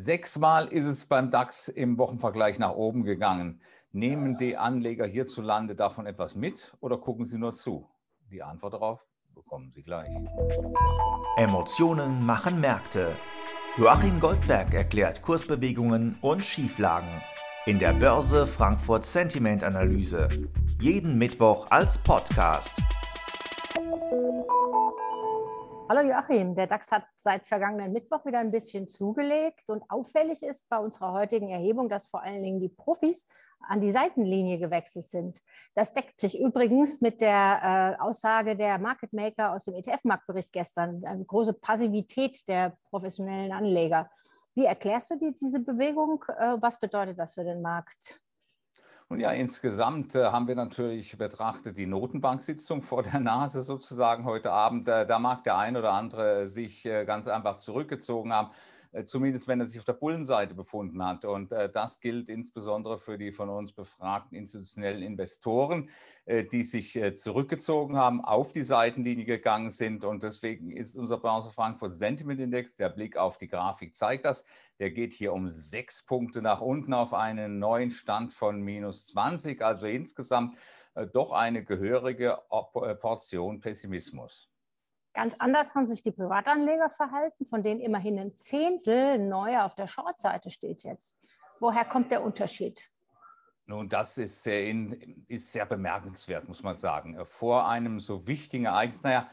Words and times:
Sechsmal 0.00 0.68
ist 0.68 0.84
es 0.84 1.06
beim 1.06 1.32
DAX 1.32 1.66
im 1.66 1.98
Wochenvergleich 1.98 2.60
nach 2.60 2.70
oben 2.70 3.02
gegangen. 3.02 3.60
Nehmen 3.90 4.36
die 4.36 4.56
Anleger 4.56 5.04
hierzulande 5.04 5.74
davon 5.74 6.06
etwas 6.06 6.36
mit 6.36 6.76
oder 6.78 6.98
gucken 6.98 7.26
sie 7.26 7.36
nur 7.36 7.52
zu? 7.52 7.90
Die 8.30 8.40
Antwort 8.40 8.74
darauf 8.74 9.08
bekommen 9.34 9.72
Sie 9.72 9.82
gleich. 9.82 10.08
Emotionen 11.36 12.24
machen 12.24 12.60
Märkte. 12.60 13.16
Joachim 13.76 14.20
Goldberg 14.20 14.72
erklärt 14.72 15.20
Kursbewegungen 15.22 16.16
und 16.20 16.44
Schieflagen 16.44 17.20
in 17.66 17.80
der 17.80 17.92
Börse 17.92 18.46
Frankfurt 18.46 19.04
Sentiment 19.04 19.64
Analyse. 19.64 20.28
Jeden 20.80 21.18
Mittwoch 21.18 21.66
als 21.70 21.98
Podcast. 21.98 22.80
Hallo 25.90 26.02
Joachim, 26.02 26.54
der 26.54 26.66
DAX 26.66 26.92
hat 26.92 27.06
seit 27.16 27.46
vergangenen 27.46 27.94
Mittwoch 27.94 28.26
wieder 28.26 28.40
ein 28.40 28.50
bisschen 28.50 28.88
zugelegt 28.88 29.70
und 29.70 29.82
auffällig 29.88 30.42
ist 30.42 30.68
bei 30.68 30.76
unserer 30.76 31.14
heutigen 31.14 31.48
Erhebung, 31.48 31.88
dass 31.88 32.04
vor 32.04 32.22
allen 32.22 32.42
Dingen 32.42 32.60
die 32.60 32.68
Profis 32.68 33.26
an 33.66 33.80
die 33.80 33.90
Seitenlinie 33.90 34.58
gewechselt 34.58 35.06
sind. 35.06 35.40
Das 35.74 35.94
deckt 35.94 36.20
sich 36.20 36.38
übrigens 36.38 37.00
mit 37.00 37.22
der 37.22 37.96
äh, 37.96 38.02
Aussage 38.02 38.54
der 38.54 38.78
Market 38.78 39.14
Maker 39.14 39.54
aus 39.54 39.64
dem 39.64 39.76
ETF-Marktbericht 39.76 40.52
gestern, 40.52 41.02
eine 41.06 41.24
große 41.24 41.54
Passivität 41.54 42.46
der 42.48 42.76
professionellen 42.90 43.52
Anleger. 43.52 44.10
Wie 44.54 44.66
erklärst 44.66 45.12
du 45.12 45.16
dir 45.16 45.32
diese 45.40 45.60
Bewegung? 45.60 46.22
Äh, 46.38 46.58
was 46.60 46.78
bedeutet 46.78 47.18
das 47.18 47.32
für 47.32 47.44
den 47.44 47.62
Markt? 47.62 48.20
Und 49.10 49.20
ja, 49.20 49.30
insgesamt 49.32 50.14
äh, 50.14 50.26
haben 50.26 50.48
wir 50.48 50.54
natürlich 50.54 51.16
betrachtet 51.16 51.78
die 51.78 51.86
Notenbanksitzung 51.86 52.82
vor 52.82 53.02
der 53.02 53.20
Nase 53.20 53.62
sozusagen 53.62 54.24
heute 54.24 54.52
Abend. 54.52 54.86
Äh, 54.86 55.06
da 55.06 55.18
mag 55.18 55.44
der 55.44 55.56
ein 55.56 55.78
oder 55.78 55.92
andere 55.92 56.46
sich 56.46 56.84
äh, 56.84 57.06
ganz 57.06 57.26
einfach 57.26 57.56
zurückgezogen 57.56 58.34
haben. 58.34 58.50
Äh, 58.92 59.04
zumindest 59.04 59.48
wenn 59.48 59.60
er 59.60 59.66
sich 59.66 59.78
auf 59.78 59.84
der 59.84 59.92
Bullenseite 59.92 60.54
befunden 60.54 61.04
hat. 61.04 61.24
Und 61.24 61.52
äh, 61.52 61.70
das 61.70 62.00
gilt 62.00 62.28
insbesondere 62.28 62.98
für 62.98 63.18
die 63.18 63.32
von 63.32 63.48
uns 63.50 63.72
befragten 63.72 64.36
institutionellen 64.36 65.02
Investoren, 65.02 65.90
äh, 66.24 66.44
die 66.44 66.62
sich 66.62 66.98
zurückgezogen 67.16 67.96
haben, 67.96 68.24
auf 68.24 68.52
die 68.52 68.62
Seitenlinie 68.62 69.24
gegangen 69.24 69.70
sind. 69.70 70.04
Und 70.04 70.22
deswegen 70.22 70.70
ist 70.70 70.96
unser 70.96 71.18
Börse 71.18 71.50
Frankfurt 71.50 71.92
Sentiment 71.92 72.40
Index, 72.40 72.76
der 72.76 72.88
Blick 72.88 73.16
auf 73.16 73.38
die 73.38 73.48
Grafik 73.48 73.94
zeigt 73.94 74.24
das, 74.24 74.44
der 74.78 74.90
geht 74.90 75.12
hier 75.12 75.32
um 75.32 75.48
sechs 75.48 76.04
Punkte 76.04 76.40
nach 76.40 76.60
unten 76.60 76.94
auf 76.94 77.12
einen 77.12 77.58
neuen 77.58 77.90
Stand 77.90 78.32
von 78.32 78.62
minus 78.62 79.08
20. 79.08 79.62
Also 79.62 79.86
insgesamt 79.86 80.56
doch 81.12 81.32
eine 81.32 81.64
gehörige 81.64 82.38
Portion 83.00 83.60
Pessimismus. 83.60 84.48
Ganz 85.18 85.34
anders 85.40 85.74
haben 85.74 85.88
sich 85.88 86.04
die 86.04 86.12
Privatanleger 86.12 86.90
verhalten, 86.90 87.44
von 87.44 87.64
denen 87.64 87.80
immerhin 87.80 88.20
ein 88.20 88.36
Zehntel 88.36 89.18
neu 89.18 89.58
auf 89.58 89.74
der 89.74 89.88
Shortseite 89.88 90.48
steht 90.48 90.84
jetzt. 90.84 91.18
Woher 91.58 91.84
kommt 91.84 92.12
der 92.12 92.22
Unterschied? 92.22 92.88
Nun, 93.66 93.88
das 93.88 94.16
ist 94.16 94.44
sehr, 94.44 94.72
ist 95.26 95.50
sehr 95.50 95.66
bemerkenswert, 95.66 96.46
muss 96.46 96.62
man 96.62 96.76
sagen. 96.76 97.18
Vor 97.26 97.66
einem 97.66 97.98
so 97.98 98.28
wichtigen 98.28 98.66
Ereignis, 98.66 99.02
naja, 99.02 99.28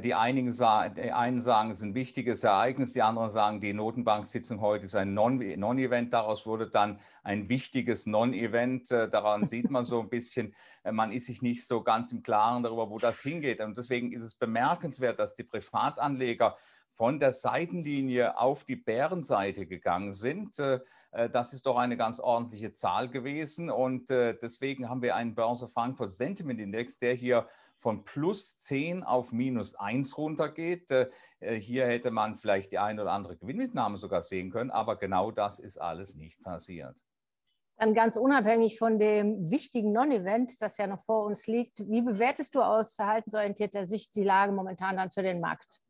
die, 0.00 0.14
einigen 0.14 0.50
sagen, 0.50 0.94
die 0.94 1.12
einen 1.12 1.42
sagen, 1.42 1.70
es 1.70 1.78
ist 1.78 1.82
ein 1.82 1.94
wichtiges 1.94 2.42
Ereignis, 2.42 2.94
die 2.94 3.02
anderen 3.02 3.28
sagen, 3.28 3.60
die 3.60 3.74
Notenbanksitzung 3.74 4.62
heute 4.62 4.86
ist 4.86 4.94
ein 4.94 5.12
Non-Event. 5.12 6.10
Daraus 6.10 6.46
wurde 6.46 6.70
dann 6.70 6.98
ein 7.22 7.50
wichtiges 7.50 8.06
Non-Event. 8.06 8.90
Äh, 8.90 9.10
daran 9.10 9.46
sieht 9.48 9.70
man 9.70 9.84
so 9.84 10.00
ein 10.00 10.08
bisschen, 10.08 10.54
äh, 10.84 10.92
man 10.92 11.12
ist 11.12 11.26
sich 11.26 11.42
nicht 11.42 11.66
so 11.66 11.82
ganz 11.82 12.12
im 12.12 12.22
Klaren 12.22 12.62
darüber, 12.62 12.88
wo 12.88 12.98
das 12.98 13.20
hingeht. 13.20 13.60
Und 13.60 13.76
deswegen 13.76 14.12
ist 14.12 14.22
es 14.22 14.34
bemerkenswert, 14.34 15.18
dass 15.18 15.34
die 15.34 15.44
Privatanleger 15.44 16.56
von 16.94 17.18
der 17.18 17.32
Seitenlinie 17.32 18.38
auf 18.38 18.64
die 18.64 18.76
Bärenseite 18.76 19.66
gegangen 19.66 20.12
sind. 20.12 20.58
Das 21.10 21.52
ist 21.52 21.66
doch 21.66 21.76
eine 21.76 21.96
ganz 21.96 22.20
ordentliche 22.20 22.72
Zahl 22.72 23.08
gewesen. 23.08 23.68
Und 23.68 24.10
deswegen 24.10 24.88
haben 24.88 25.02
wir 25.02 25.16
einen 25.16 25.34
Börse 25.34 25.66
Frankfurt 25.68 26.10
Sentiment 26.10 26.60
Index, 26.60 26.98
der 26.98 27.14
hier 27.14 27.48
von 27.76 28.04
plus 28.04 28.58
10 28.58 29.02
auf 29.02 29.32
minus 29.32 29.74
1 29.74 30.16
runtergeht. 30.16 30.90
Äh, 30.90 31.10
äh, 31.40 31.54
hier 31.56 31.86
hätte 31.86 32.10
man 32.10 32.36
vielleicht 32.36 32.72
die 32.72 32.78
ein 32.78 32.98
oder 32.98 33.12
andere 33.12 33.36
Gewinnmitnahme 33.36 33.96
sogar 33.96 34.22
sehen 34.22 34.50
können, 34.50 34.70
aber 34.70 34.96
genau 34.96 35.30
das 35.30 35.58
ist 35.58 35.78
alles 35.78 36.14
nicht 36.14 36.42
passiert. 36.42 36.96
Dann 37.76 37.92
ganz 37.92 38.16
unabhängig 38.16 38.78
von 38.78 39.00
dem 39.00 39.50
wichtigen 39.50 39.92
Non-Event, 39.92 40.62
das 40.62 40.78
ja 40.78 40.86
noch 40.86 41.00
vor 41.00 41.24
uns 41.24 41.48
liegt, 41.48 41.80
wie 41.90 42.02
bewertest 42.02 42.54
du 42.54 42.62
aus 42.62 42.94
verhaltensorientierter 42.94 43.84
Sicht 43.84 44.14
die 44.14 44.22
Lage 44.22 44.52
momentan 44.52 44.96
dann 44.96 45.10
für 45.10 45.22
den 45.22 45.40
Markt? 45.40 45.83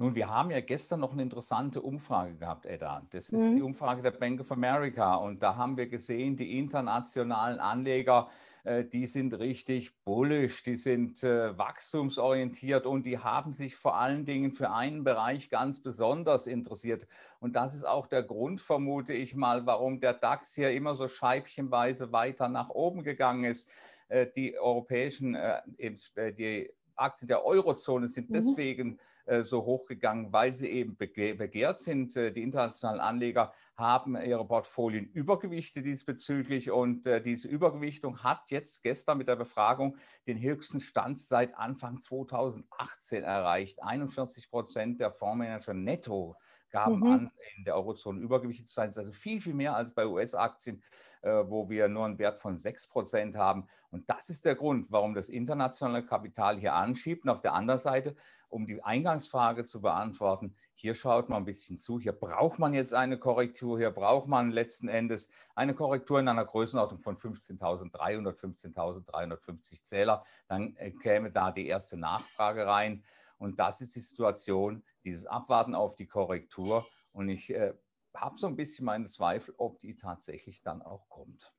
Nun, 0.00 0.14
wir 0.14 0.30
haben 0.30 0.50
ja 0.50 0.60
gestern 0.62 1.00
noch 1.00 1.12
eine 1.12 1.20
interessante 1.20 1.82
Umfrage 1.82 2.34
gehabt, 2.34 2.64
Edda. 2.64 3.02
Das 3.10 3.28
ist 3.28 3.50
mhm. 3.50 3.56
die 3.56 3.62
Umfrage 3.62 4.00
der 4.00 4.12
Bank 4.12 4.40
of 4.40 4.50
America. 4.50 5.16
Und 5.16 5.42
da 5.42 5.56
haben 5.56 5.76
wir 5.76 5.88
gesehen, 5.88 6.36
die 6.36 6.58
internationalen 6.58 7.60
Anleger 7.60 8.30
äh, 8.64 8.82
die 8.82 9.06
sind 9.06 9.38
richtig 9.38 10.02
bullisch, 10.04 10.62
die 10.62 10.76
sind 10.76 11.22
äh, 11.22 11.56
wachstumsorientiert 11.58 12.86
und 12.86 13.04
die 13.04 13.18
haben 13.18 13.52
sich 13.52 13.76
vor 13.76 13.98
allen 13.98 14.24
Dingen 14.24 14.52
für 14.52 14.70
einen 14.70 15.04
Bereich 15.04 15.50
ganz 15.50 15.82
besonders 15.82 16.46
interessiert. 16.46 17.06
Und 17.38 17.54
das 17.54 17.74
ist 17.74 17.84
auch 17.84 18.06
der 18.06 18.22
Grund, 18.22 18.62
vermute 18.62 19.12
ich 19.12 19.34
mal, 19.34 19.66
warum 19.66 20.00
der 20.00 20.14
DAX 20.14 20.54
hier 20.54 20.70
immer 20.70 20.94
so 20.94 21.08
scheibchenweise 21.08 22.10
weiter 22.10 22.48
nach 22.48 22.70
oben 22.70 23.02
gegangen 23.02 23.44
ist. 23.44 23.68
Äh, 24.08 24.28
die 24.34 24.58
europäischen, 24.58 25.36
die 25.78 26.70
Aktien 26.96 27.28
der 27.28 27.44
Eurozone 27.44 28.08
sind 28.08 28.30
mhm. 28.30 28.34
deswegen 28.34 28.98
äh, 28.98 29.00
so 29.42 29.64
hochgegangen, 29.64 30.32
weil 30.32 30.54
sie 30.54 30.68
eben 30.68 30.96
begehrt 30.96 31.78
sind. 31.78 32.16
Äh, 32.16 32.32
die 32.32 32.42
internationalen 32.42 33.00
Anleger 33.00 33.52
haben 33.76 34.16
ihre 34.16 34.46
Portfolien 34.46 35.06
übergewichtet 35.06 35.84
diesbezüglich 35.84 36.70
und 36.70 37.06
äh, 37.06 37.22
diese 37.22 37.48
Übergewichtung 37.48 38.22
hat 38.22 38.50
jetzt 38.50 38.82
gestern 38.82 39.18
mit 39.18 39.28
der 39.28 39.36
Befragung 39.36 39.96
den 40.26 40.40
höchsten 40.40 40.80
Stand 40.80 41.18
seit 41.18 41.56
Anfang 41.56 41.98
2018 41.98 43.22
erreicht. 43.22 43.82
41 43.82 44.50
Prozent 44.50 45.00
der 45.00 45.12
Fondsmanager 45.12 45.74
netto 45.74 46.36
gaben 46.70 47.00
mhm. 47.00 47.06
an, 47.06 47.30
in 47.56 47.64
der 47.64 47.76
Eurozone 47.76 48.20
übergewichtet 48.20 48.68
zu 48.68 48.74
sein. 48.74 48.88
Das 48.88 48.96
ist 48.96 49.00
also 49.00 49.12
viel, 49.12 49.40
viel 49.40 49.54
mehr 49.54 49.74
als 49.74 49.92
bei 49.92 50.06
US-Aktien, 50.06 50.82
äh, 51.22 51.30
wo 51.30 51.68
wir 51.68 51.88
nur 51.88 52.06
einen 52.06 52.18
Wert 52.18 52.38
von 52.38 52.58
6 52.58 52.88
Prozent 52.88 53.36
haben. 53.36 53.66
Und 53.90 54.08
das 54.08 54.30
ist 54.30 54.44
der 54.44 54.54
Grund, 54.54 54.86
warum 54.90 55.14
das 55.14 55.28
internationale 55.28 56.04
Kapital 56.04 56.58
hier 56.58 56.74
anschiebt. 56.74 57.24
Und 57.24 57.30
auf 57.30 57.42
der 57.42 57.54
anderen 57.54 57.80
Seite, 57.80 58.14
um 58.50 58.66
die 58.66 58.82
Eingangsfrage 58.82 59.64
zu 59.64 59.80
beantworten, 59.80 60.54
hier 60.74 60.94
schaut 60.94 61.28
man 61.28 61.42
ein 61.42 61.44
bisschen 61.44 61.78
zu. 61.78 62.00
Hier 62.00 62.12
braucht 62.12 62.58
man 62.58 62.72
jetzt 62.72 62.94
eine 62.94 63.18
Korrektur. 63.18 63.78
Hier 63.78 63.90
braucht 63.90 64.28
man 64.28 64.50
letzten 64.50 64.88
Endes 64.88 65.30
eine 65.54 65.74
Korrektur 65.74 66.20
in 66.20 66.28
einer 66.28 66.44
Größenordnung 66.44 67.00
von 67.00 67.16
15.300, 67.16 68.34
15.350 68.34 69.82
Zähler. 69.82 70.24
Dann 70.48 70.74
äh, 70.76 70.90
käme 70.90 71.30
da 71.30 71.50
die 71.50 71.66
erste 71.66 71.96
Nachfrage 71.96 72.66
rein. 72.66 73.02
Und 73.38 73.58
das 73.58 73.80
ist 73.80 73.94
die 73.94 74.00
Situation, 74.00 74.82
dieses 75.04 75.26
Abwarten 75.26 75.74
auf 75.74 75.96
die 75.96 76.06
Korrektur. 76.06 76.86
Und 77.12 77.28
ich 77.28 77.54
äh, 77.54 77.74
habe 78.14 78.36
so 78.36 78.46
ein 78.46 78.56
bisschen 78.56 78.86
meine 78.86 79.06
Zweifel, 79.06 79.54
ob 79.58 79.78
die 79.80 79.96
tatsächlich 79.96 80.62
dann 80.62 80.82
auch 80.82 81.08
kommt. 81.08 81.52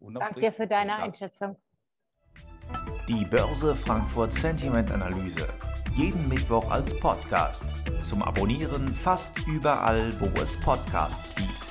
Danke 0.00 0.40
dir 0.40 0.52
für 0.52 0.66
deine 0.66 0.96
Einschätzung. 0.96 1.56
Die 3.08 3.24
Börse 3.24 3.74
Frankfurt 3.74 4.32
Sentiment 4.32 4.92
Analyse. 4.92 5.48
Jeden 5.98 6.28
Mittwoch 6.28 6.70
als 6.70 6.96
Podcast. 6.96 7.64
Zum 8.02 8.22
Abonnieren 8.22 8.86
fast 8.86 9.36
überall, 9.48 10.14
wo 10.20 10.30
es 10.40 10.56
Podcasts 10.56 11.34
gibt. 11.34 11.67